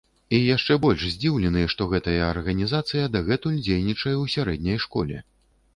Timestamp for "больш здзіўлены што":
0.85-1.87